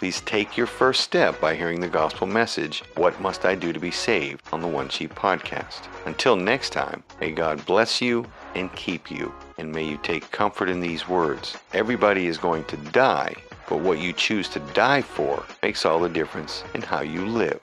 Please 0.00 0.22
take 0.22 0.56
your 0.56 0.66
first 0.66 1.02
step 1.02 1.38
by 1.42 1.54
hearing 1.54 1.78
the 1.78 1.86
gospel 1.86 2.26
message, 2.26 2.82
What 2.96 3.20
Must 3.20 3.44
I 3.44 3.54
Do 3.54 3.70
to 3.70 3.78
Be 3.78 3.90
Saved, 3.90 4.40
on 4.50 4.62
the 4.62 4.66
One 4.66 4.88
Sheep 4.88 5.14
podcast. 5.14 5.88
Until 6.06 6.36
next 6.36 6.70
time, 6.70 7.02
may 7.20 7.32
God 7.32 7.62
bless 7.66 8.00
you 8.00 8.24
and 8.54 8.74
keep 8.74 9.10
you, 9.10 9.30
and 9.58 9.70
may 9.70 9.84
you 9.84 9.98
take 9.98 10.30
comfort 10.30 10.70
in 10.70 10.80
these 10.80 11.06
words. 11.06 11.58
Everybody 11.74 12.28
is 12.28 12.38
going 12.38 12.64
to 12.64 12.78
die, 12.78 13.34
but 13.68 13.80
what 13.80 13.98
you 13.98 14.14
choose 14.14 14.48
to 14.48 14.60
die 14.72 15.02
for 15.02 15.44
makes 15.62 15.84
all 15.84 16.00
the 16.00 16.08
difference 16.08 16.64
in 16.72 16.80
how 16.80 17.02
you 17.02 17.26
live. 17.26 17.60